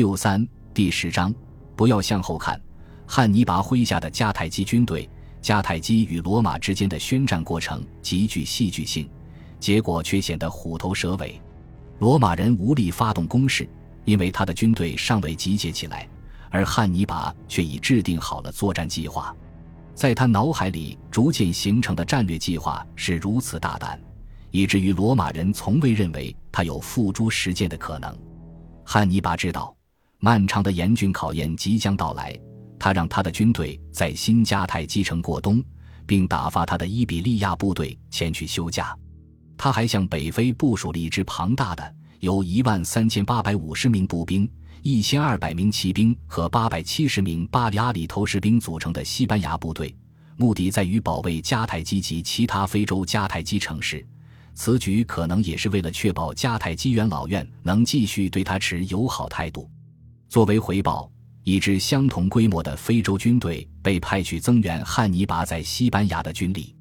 [0.00, 1.30] 六三第十章，
[1.76, 2.58] 不要向后看。
[3.06, 5.06] 汉尼拔麾下的迦太基军队，
[5.42, 9.06] 迦太基与罗马之间的宣战过程极具戏剧性，
[9.58, 11.38] 结果却显得虎头蛇尾。
[11.98, 13.68] 罗马人无力发动攻势，
[14.06, 16.08] 因为他的军队尚未集结起来，
[16.48, 19.36] 而汉尼拔却已制定好了作战计划。
[19.94, 24.00] 在他脑海里逐渐形成的战略计划是如此大胆，
[24.50, 28.16] 以至于罗马人从未认为他有付诸实践的可能。
[28.82, 29.76] 汉尼拔知道。
[30.22, 32.38] 漫长的严峻考验即将到来，
[32.78, 35.64] 他让他的军队在新迦太基城过冬，
[36.06, 38.94] 并打发他的伊比利亚部队前去休假。
[39.56, 44.50] 他还向北非部署了一支庞大的、由一万三千八百五十名步兵、
[44.82, 49.96] 一千二百名骑兵和八百七十名巴里阿里投石兵组成的西班牙部队，
[50.36, 54.06] 目的在于保卫迦太基及其他非洲迦太基城市。
[54.54, 59.70] 此举可能也是为了确保迦太基元老院能继续对他持友好态度。
[60.30, 61.10] 作为回报，
[61.42, 66.72] 一支相同规模的非洲军队被派去增援汉尼拔在西班牙的军力。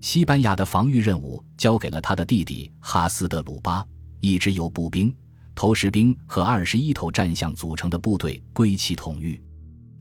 [0.00, 3.86] 西班牙的防御任务交给了他的弟弟哈斯德鲁巴，
[4.18, 5.14] 一支由步兵、
[5.54, 9.40] 投石兵和二十一头战象组成的部队归其统御。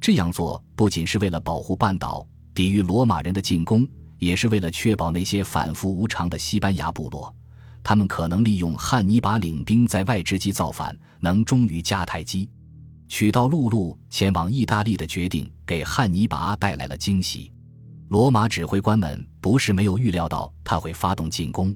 [0.02, 7.32] 这样做不仅是为了保护半岛、抵御罗马人的进攻，也是为了确保那些反复无常的西班牙部落，
[7.84, 12.50] 他们可能利用汉尼拔领兵在外之机造反，能忠于迦太基。
[13.08, 17.52] 取道陆路前往意大利的决定给汉尼拔带来了惊喜。
[18.10, 21.76] 罗马指挥官们不是没有预料到他会发动进攻，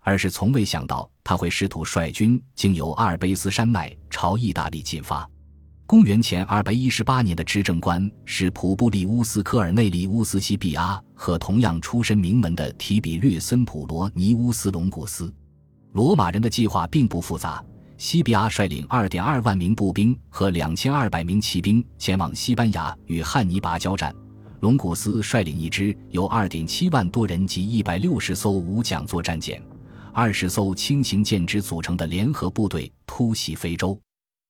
[0.00, 5.28] 而是从未想到他会试图率军经由阿尔卑斯山脉朝意大利进发。
[5.86, 15.32] 公元前二百一十八年的执政官是普布利乌斯·科尔内利乌斯·西比阿和同样出身名门的提比略森·普罗尼乌斯·隆古斯。
[15.92, 17.64] 罗马人的计划并不复杂。
[17.98, 24.14] 西比阿率领二点二万名步兵和两千二百名骑兵前往西班牙与汉尼拔交战。
[24.60, 29.60] 龙古斯率领一支由二点七万多人及一百六十艘无桨作战舰、
[30.12, 34.00] 二十艘轻型舰只组成的联合部队突袭非洲。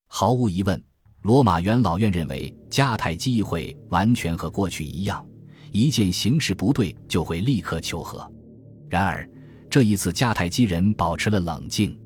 [0.08, 0.82] 毫无疑问，
[1.22, 5.26] 罗马元老院认为迦太基议会完全和过去一样，
[5.72, 8.30] 一见形势不对就会立刻求和。
[8.90, 9.26] 然而，
[9.70, 11.98] 这一次迦太基人保持了冷静。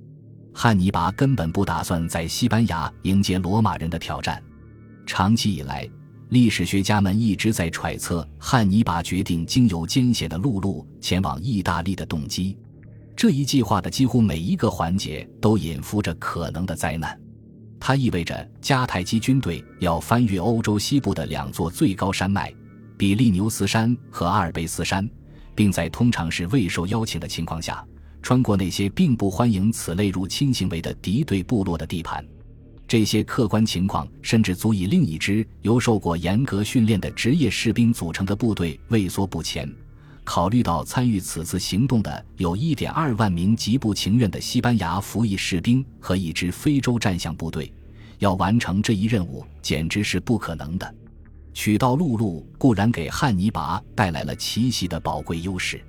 [0.55, 4.43] 汉尼拔根本不打算在西班牙迎接罗马人的挑战。
[5.07, 5.89] 长期以来，
[6.29, 12.57] 历史学家们一直在揣测汉尼拔决定经由艰险的陆路前往意大利的动机。
[13.15, 17.19] 这一计划的几乎每一个环节都隐伏着可能的灾难。
[17.79, 22.53] 它意味着迦太基军队要翻越欧洲西部的两座最高山脉——
[22.97, 25.09] 比利牛斯山和阿尔卑斯山，
[25.55, 27.84] 并在通常是未受邀请的情况下。
[28.22, 32.25] 穿过那些并不欢迎此类入侵行为的敌对部落的地盘，
[32.87, 39.71] 这些客观情况甚至足以另一支由受过严格训练的职业士兵组成的部队畏缩不前。
[40.25, 47.72] 考虑到参与此次行动的有一点二万名极不情愿的西班牙服役士兵和一支非洲战象部队，
[48.21, 50.94] 要完成这一任务简直是不可能的。
[51.53, 55.84] 取道陆路固然给汉尼拔带来了奇袭的宝贵优势。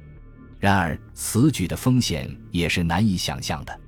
[0.63, 3.79] 然而，此举的风险也是难以想象的。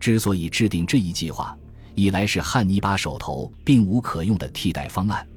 [0.00, 1.54] 之所以制定这一计划，
[1.94, 5.28] 一来是汉尼拔手头并无可用的替代方案，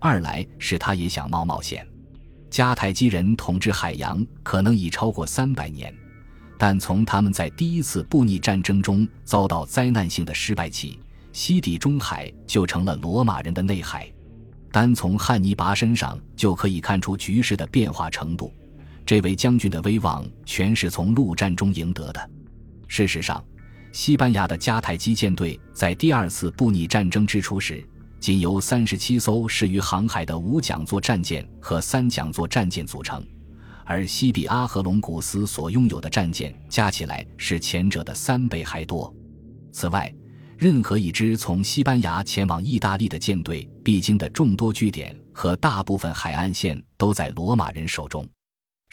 [0.00, 1.86] 二来是他也想冒冒险。
[2.50, 5.94] 迦太基人统治海洋可能已超过三百年，
[6.58, 10.98] 但从他们在第一次布匿战争中遭到灾难性的失败起，
[11.32, 14.12] 西地中海就成了罗马人的内海。
[14.72, 18.52] 单从汉尼拔身上就可以看出局势的变化程度。
[19.04, 22.30] 这位将军的威望全是从陆战中赢得的。
[22.88, 23.44] 事实上，
[23.92, 27.86] 西班牙的迦太基舰队在第二次布匿战争之初时，
[28.20, 33.24] 仅由三十七艘适于航海的五桨座战舰和三桨座战舰组成，
[33.84, 39.12] 而西比阿和龙古斯所拥有的战舰加起来是前者的三倍还多。
[39.72, 40.12] 此外，
[40.56, 48.24] 任何一支从西班牙前往意大利的舰队必经的众多据点和大部分海岸线都在罗马人手中。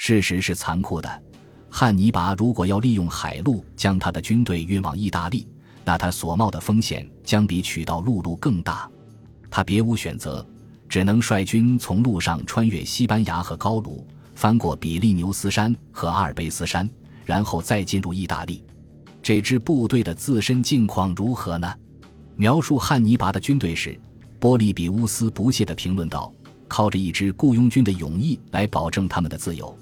[0.02, 1.24] 事实是残酷的，
[1.70, 5.46] 汉尼拔如果要利用海路将他的军队运往意大利，
[5.84, 8.90] 那他所冒的风险将比取道陆路更大。
[9.52, 10.44] 他别无选择，
[10.88, 16.90] 只能率军从路上穿越西班牙和高卢，翻过比利牛斯山和阿尔卑斯山，
[17.26, 18.64] 然后再进入意大利。
[19.22, 21.72] 这支部队的自身境况如何呢？
[22.38, 24.00] 描述汉尼拔的军队时，
[24.40, 26.34] 波利比乌斯不屑地评论道
[26.70, 29.78] ：“靠着一支雇佣军的勇毅来保证他们的自由。”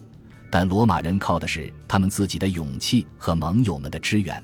[0.50, 4.42] 但罗马人靠的是他们自己的勇气和盟友们的支援。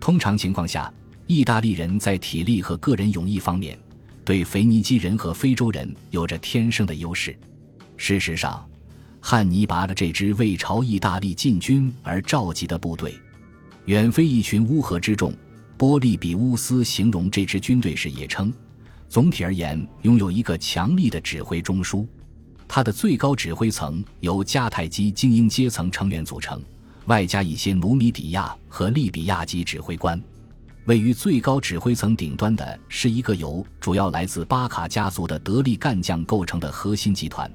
[0.00, 0.92] 通常情况下，
[1.26, 3.78] 意大利人在体力和个人勇毅方面，
[4.24, 7.36] 对腓尼基人和非洲人有着天生的优势。
[7.96, 8.64] 事实上，
[9.20, 13.14] 汉尼拔的这支为朝意大利进军而召集的部队，
[13.86, 15.32] 远非一群乌合之众。
[15.76, 18.52] 波利比乌斯形容这支军队时也称。
[19.08, 22.06] 总体而言，拥有一个强力的指挥中枢。
[22.68, 26.62] 他的最高指挥层由迦太基精英阶层成员组成，
[27.06, 30.22] 外加一些努米底亚和利比亚籍指挥官。
[30.84, 37.50] 位于最高指挥层顶端的是一个由主要来自巴卡家族的得力干将构成的核心集团，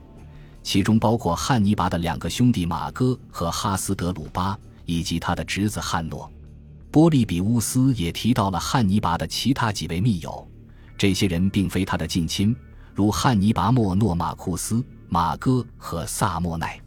[0.62, 6.30] 其中包括汉尼拔的两个兄弟马哥和哈斯德鲁巴，以及他的侄子汉诺。
[6.92, 10.48] 波利比乌斯也提到了汉尼拔的其他几位密友，
[10.96, 12.56] 这些人并非他的近亲，
[12.94, 16.82] 如汉尼拔莫诺马库斯、马哥和萨莫奈。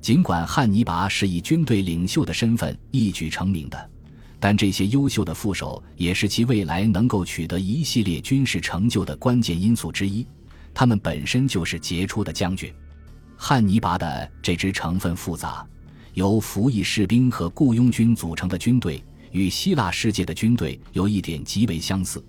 [0.00, 3.90] 尽管汉尼拔是以军队领袖的身份一举成名的。
[4.38, 10.24] 但这些优秀的副手也是其未来能够取得一系列军事成就的关键因素之一。
[10.72, 12.72] 他们本身就是杰出的将军。
[13.36, 15.66] 汉尼拔的这支成分复杂、
[16.12, 22.24] 由服役士兵和雇佣军组成的军队，与希腊世界的军队有一点极为相似，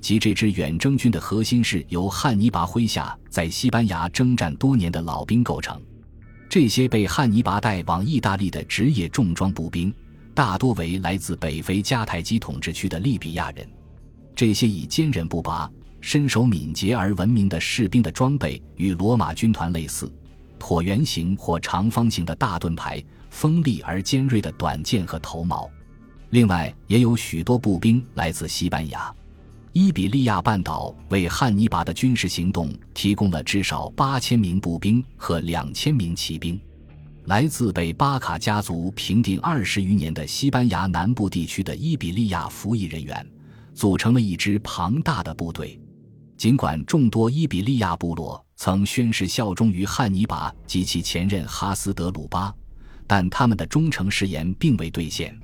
[0.00, 5.80] 即这支远征军的核心是由汉尼拔麾下在西班牙征战多年的老兵构成。
[6.48, 9.92] 这些被汉尼拔带往意大利的职业重装步兵。
[10.32, 13.68] 大多为来自北非迦太基统治区的利比亚人，
[14.34, 15.70] 这些以坚韧不拔、
[16.00, 20.10] 身手敏捷而闻名的士兵的装备与罗马军团类似：
[20.58, 25.68] 椭圆形或长方形的大盾牌、锋利而尖锐的短剑和头矛。
[26.30, 29.12] 另外，也有许多步兵来自西班牙。
[29.72, 36.60] 伊比利亚半岛为汉尼拔的军事行动提供了至少八千名步兵和两千名骑兵。
[37.26, 43.24] 来自被巴卡家族平定二十余年的西班牙南部地区的伊比利亚服役人员，
[43.72, 45.78] 组成了一支庞大的部队。
[46.36, 52.52] 尽管众多伊比利亚部落曾宣誓效忠于汉尼拔及其前任哈斯德鲁巴，
[53.06, 55.38] 但他们的忠诚誓言并未兑现。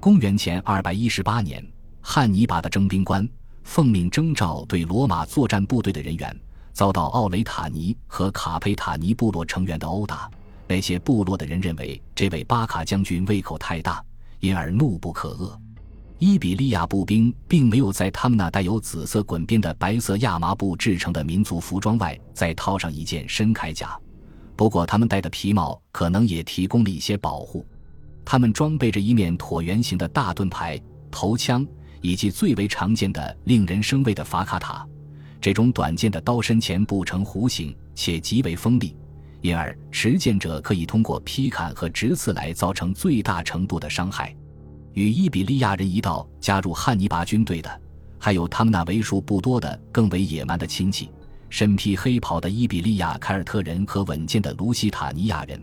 [0.00, 1.64] 公元前二百一十八年，
[2.00, 3.28] 汉尼拔的征兵官
[3.62, 6.36] 奉命征召对罗马作战部队的人员，
[6.72, 10.30] 遭到奥雷塔尼和卡佩塔尼部落成员的殴打。
[10.66, 14.02] 那些部落的人认为这位巴卡将军胃口太大，
[14.38, 15.52] 因而怒不可遏。
[16.18, 23.98] 伊比利亚步兵并没有在他们那带有紫色滚边的白色亚麻布制成的民族服装外再套上一件深铠甲，
[24.54, 27.64] 不过他们戴的皮帽可能也提供了一些保护。
[28.22, 30.78] 他们装备着一面椭圆形的大盾牌、
[31.10, 31.66] 头枪
[32.00, 34.86] 以及最为常见的、令人生畏的法卡塔。
[35.40, 38.96] 这种短剑的刀身前部呈弧形，且极为锋利。
[39.40, 44.36] 因而，持剑者可以通过劈砍和直刺来造成最大程度的伤害。
[44.92, 47.80] 与伊比利亚人一道加入汉尼拔军队的，
[48.18, 51.10] 还有他们那为数不多的更为野蛮的亲戚——
[51.48, 55.58] 身披黑袍的伊比利亚凯尔特人和稳健的卢西塔尼亚人。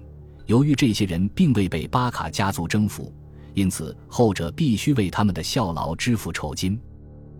[0.47, 3.13] 由于这些人并未被巴卡家族征服，
[3.57, 6.79] 因此后者必须为他们的效劳支付酬金。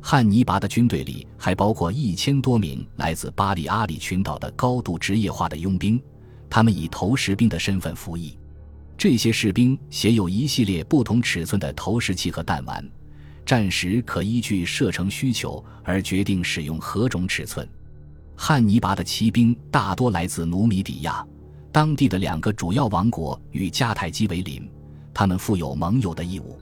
[0.02, 6.02] 汉尼拔的军队里还包括一千多名来自巴里阿里群岛的高度职业化的佣兵。
[6.50, 8.36] 他们以投石兵的身份服役，
[8.98, 12.84] 这些士兵携有一系列不同尺寸的投石器和弹丸，
[13.46, 17.68] 战时可依据射程需求而决定使用何种尺寸。
[18.36, 21.24] 汉尼拔的骑兵大多来自努米底亚，
[21.71, 24.68] 当地的两个主要王国与迦太基为邻，
[25.18, 26.59] 他们负有盟友的义务。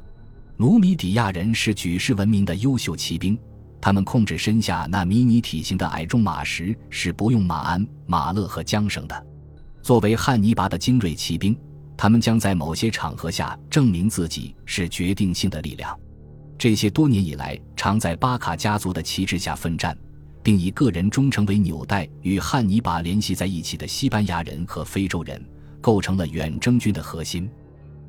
[0.55, 3.37] 努米底亚人是举世闻名的优秀骑兵，
[3.81, 9.25] 他们控制身下那迷你体型的矮重马时是不用马鞍、马勒和缰绳的。
[9.81, 11.53] 作为汉尼拔的精锐骑兵，
[11.97, 15.93] 他们将在某些场合下证明自己是决定性的力量。
[16.57, 19.97] 这些多年以来常在巴卡家族的旗帜下奋战，
[20.41, 25.45] 并以个人忠诚为纽带与汉尼拔联系在一起的西班牙人和非洲人，
[25.81, 27.49] 构成了远征军的核心。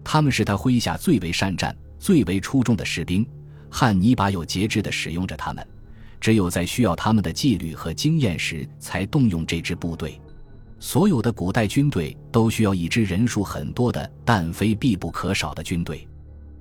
[0.08, 3.26] 他们是他麾下最为善战、最为出众的士兵。
[3.68, 5.66] 汉尼拔有节制地使用着他们，
[6.20, 10.20] 只有在需要他们的纪律和经验时，才动用这支部队。
[10.78, 16.06] 所有的古代军队都需要一支人数很多的但非必不可少的军队。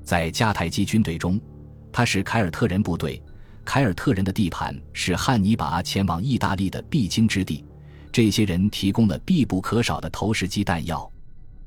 [0.03, 1.39] 在迦太基军队中，
[1.91, 3.21] 他是凯尔特人部队。
[3.63, 7.63] 凯尔特人的地盘是汉尼拔前往意大利的必经之地。
[8.11, 11.07] 这些人提供了必不可少的投石机弹药。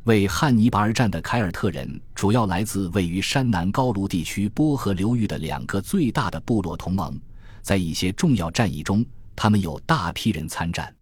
[0.08, 7.20] 为汉尼拔而战的凯尔特人主要来自位于山南高卢地区波河流域的两个最大的部落同盟。
[7.60, 9.04] 在一些重要战役中，
[9.36, 10.92] 他们有大批人参战，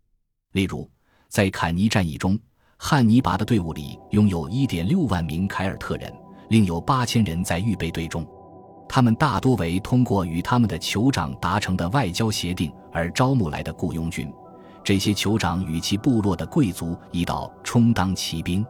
[0.53, 0.91] 例如。
[1.29, 2.37] 在坎尼战役中，
[2.79, 6.13] 汉尼拔的队伍里拥有1.6万名凯尔特人，
[6.49, 8.27] 另有8000人在预备队中。
[8.89, 14.33] 他们大多为通过与他们的酋长达成的外交协定而招募来的雇佣军。
[14.83, 18.67] 这些酋长与其部落的贵族一道充当骑兵。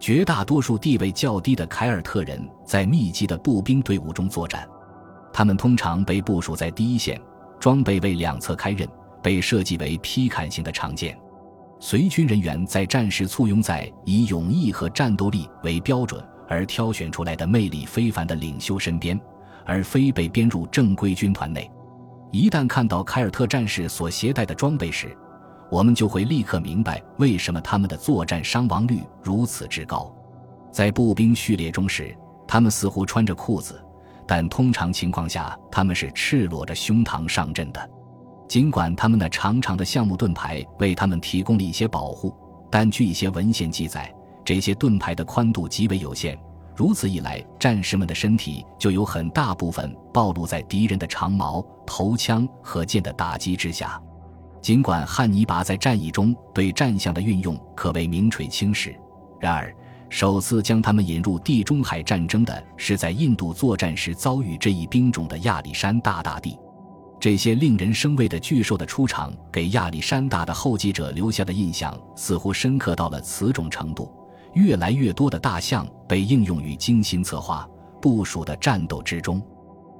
[0.00, 4.66] 绝大多数地位较低的凯尔特人在密集的步兵队伍中作战，
[5.32, 7.20] 他们通常被部署在第一线，
[7.58, 8.88] 装备为两侧开刃、
[9.22, 11.18] 被设计为劈砍型的长剑。
[11.80, 19.20] 随军人员在战时簇拥在以勇毅和战斗力为标准而挑选出来的魅力非凡的领袖身边，
[19.64, 21.70] 而非被编入正规军团内。
[22.30, 25.16] 一旦看到凯尔特战士所携带的装备时，
[25.70, 30.12] 我们就会立刻明白为什么他们的作战伤亡率如此之高。
[30.70, 33.82] 在步兵序列中时，他们似乎穿着裤子，
[34.26, 37.90] 但通常情况下他们是赤裸着胸膛上阵的。
[38.46, 42.34] 尽管他们那长长的橡木盾牌为他们提供了一些保护，
[42.70, 44.10] 但据一些文献记载，
[44.44, 46.38] 这些盾牌的宽度极为有限。
[46.74, 54.00] 如此一来，战士们的身体就有很大部分暴露在敌人的长矛、头枪和剑的打击之下。
[54.60, 58.94] 尽管汉尼拔在战役中对战象的运用可谓名垂青史，
[59.40, 59.74] 然而
[60.10, 66.58] 首次将他们引入地中海战争的是在印度作战时遭遇这一兵种的亚历山大大帝。
[67.20, 74.12] 这些令人生畏的巨兽的出场，给亚历山大的后继者留下的印象似乎深刻到了此种程度。
[74.54, 77.68] 越来越多的大象被应用于精心策划、
[78.00, 79.42] 部署的战斗之中。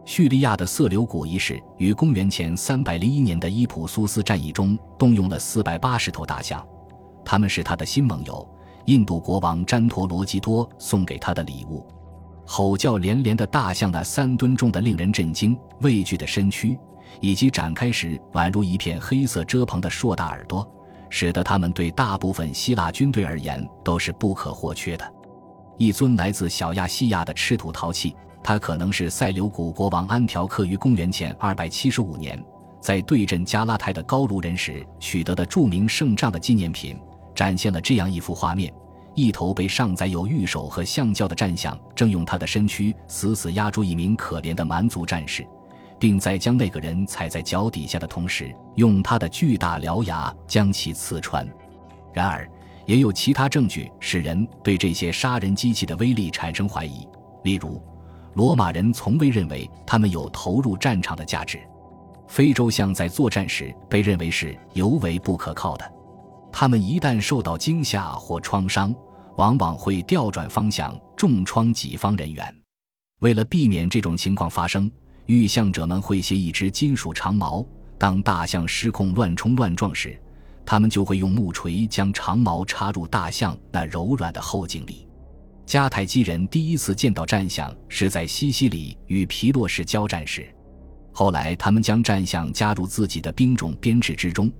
[0.08, 6.66] 叙利亚的色流谷一世于公元前301年的伊普苏斯战役中动用了480头大象，
[7.22, 8.48] 他们是他的新盟友
[8.86, 11.86] 印度国王詹陀罗基多送给他的礼物。
[12.46, 16.78] 吼叫连连的大象那三吨重的令人震惊、畏惧的身躯，
[17.20, 20.66] 以及展开时宛如一片黑色遮棚的硕大耳朵，
[21.10, 25.04] 使得他们对大部分希腊军队而言都是不可或缺的。
[25.76, 28.16] 一尊来自小亚细亚的赤土陶器。
[28.48, 32.42] 它可能是塞琉古国王安条克于公元前275年
[32.80, 36.98] 在对阵加拉泰的高卢人时取得的著名胜仗的纪念品，
[37.34, 38.72] 展现了这样一幅画面：
[39.14, 45.46] 一头被上载有玉手和象教的战象，正用他的身躯死死压住一名可怜的蛮族战士，
[45.98, 51.46] 并在将那个人踩在脚底下的同时，用他的巨大獠牙将其刺穿。
[52.14, 52.50] 然而，
[52.86, 57.06] 也有其他证据使人对这些杀人机器的威力产生怀疑，
[57.44, 57.78] 例如。
[58.34, 61.58] 罗马人从未认为他们有投入战场的价值。
[62.28, 65.92] 非洲象在作战时被认为是尤为不可靠的，
[66.52, 68.94] 他们一旦受到惊吓或创伤，
[69.36, 72.54] 往往会调转方向重创己方人员。
[73.20, 74.90] 为了避免这种情况发生，
[75.26, 77.66] 御象者们会携一支金属长矛。
[77.96, 80.20] 当大象失控乱冲乱撞时，
[80.66, 85.07] 他们就会用木锤将长矛插入大象那柔软的后颈里。
[85.68, 90.48] 迦太基人第一次见到战象是在西西里与皮洛士交战时，
[91.12, 94.50] 后来他们将战象加入自己的兵种编制之中，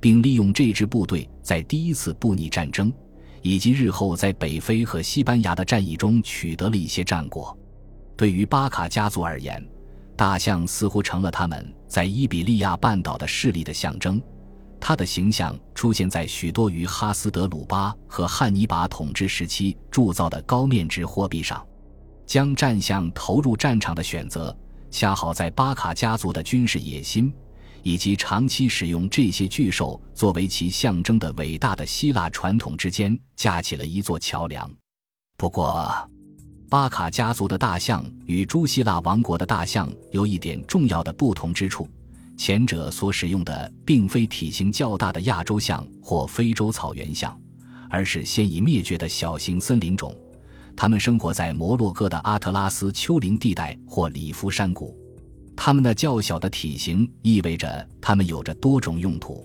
[0.00, 2.92] 并利用这支部队在第一次布匿战争
[3.42, 7.56] 以及日后在北非和西班牙的战役中取得了一些战果。
[8.16, 9.64] 对于巴卡家族而言，
[10.16, 14.20] 大象似乎成了他们在伊比利亚半岛的势力的象征。
[14.80, 21.64] 他的形象出现在许多于哈斯德鲁巴和汉尼拔统治时期铸造的高面值货币上。
[22.24, 24.56] 将战象投入战场的选择，
[24.90, 27.32] 恰好在巴卡家族的军事野心
[27.84, 34.68] 以及长期使用这些巨兽作为其象征的伟大的希腊传统之间架起了一座桥梁。
[35.36, 35.94] 不过，
[36.68, 41.88] 巴卡家族的大象与朱希腊王国的大象有一点重要的不同之处。
[42.36, 47.38] 前者所使用的并非体型较大的亚洲象或非洲草原象，
[47.88, 50.14] 而是现已灭绝的小型森林种。
[50.76, 54.94] 它们生活在摩洛哥的阿特拉斯丘陵地带或里夫山谷。
[55.56, 59.42] 它们的较小的体型意味着它们有着多种用途。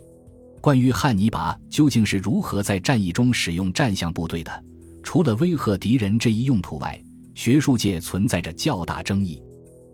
[0.59, 4.63] 关于汉尼拔究竟是如何在战役中使用战象部队的，
[5.01, 7.01] 除了威吓敌人这一用途外，
[7.33, 9.41] 学术界存在着较大争议。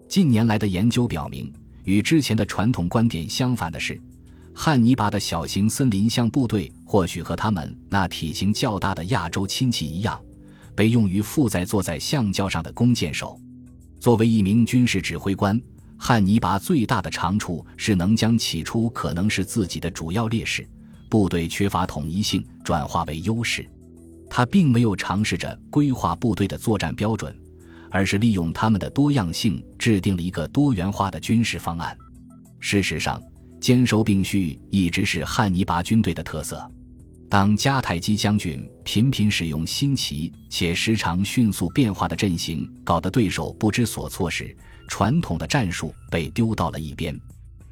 [0.10, 1.54] 近年来的研究表明。
[1.88, 4.00] 与之前的传统观点相反的是，
[4.54, 10.22] 汉尼拔的小型森林象部队或许和他们那体型较大的亚洲亲戚一样，
[10.76, 13.40] 被用于负载坐在象教上的弓箭手。
[14.02, 15.58] 作为一名军事指挥官，
[15.98, 20.68] 汉尼拔最大的长处是能将起初可能是自己的主要劣势——
[21.10, 23.66] 部队缺乏统一性，转化为优势。
[24.30, 27.34] 他并没有尝试着规划部队的作战标准。
[27.90, 31.98] 而是利用他们的多样性，制定了一个多元化的军事方案。
[32.60, 33.22] 事实上，
[33.60, 36.70] 兼收并蓄一直是汉尼拔军队的特色。
[37.30, 44.56] 当迦太基将军频频使用新奇且时常迅速变化的阵型，搞得对手不知所措时，
[44.88, 47.20] 传统的战术被丢到了一边。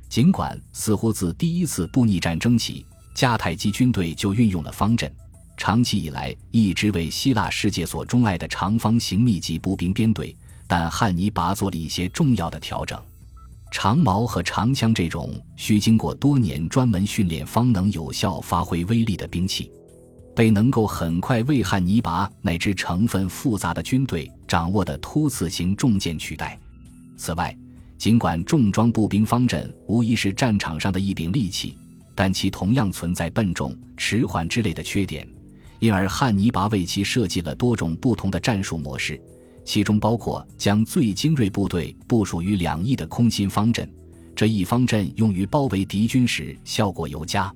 [0.09, 5.09] 尽管似乎自第一次布匿战争起，迦太基军队就运用了方阵，
[5.57, 10.35] 长期以来一直为希腊世界所钟爱的长方形密集步兵编队，
[10.67, 12.99] 但汉尼拔做了一些重要的调整。
[13.71, 19.71] 长矛和长枪这种需经过多年专门训练方能有效发挥威力的兵器，
[20.35, 26.57] 被能够很快为汉尼拔那支成分复杂的军队掌握的突刺型重剑取代。
[27.17, 27.57] 此外，
[27.97, 31.77] 尽管重装步兵方阵无疑是战场上的一柄利器，
[32.13, 35.27] 但其同样存在笨重、迟缓之类的缺点，
[35.79, 39.21] 因而汉尼拔为其设计了多种不同的战术模式。
[39.63, 43.91] 其中包括将最精锐部队部署于两翼的空心方阵，
[44.35, 47.51] 这一方阵用于包围敌军时效果尤佳。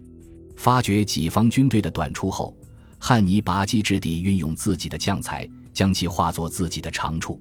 [0.56, 2.58] 发觉己方军队的短处后，
[2.98, 7.40] 汉尼拔机智地运用自己的将才，将其化作自己的长处。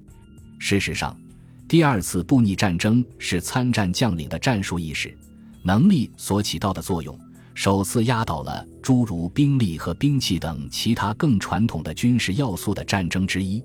[0.59, 1.19] 事实上，
[1.67, 5.17] 第二次布匿战争是参战将领的战术意识、
[5.63, 7.19] 能力所起到的作用，
[7.59, 13.61] 首次压倒了诸如兵力和兵器等其他更传统的军事要素的战争之一。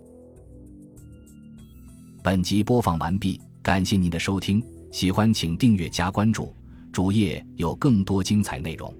[2.20, 4.60] 本集播放完毕，感谢您的收听，
[4.90, 6.52] 喜欢请订阅加关注，
[6.92, 8.92] 主页有更多精彩内容。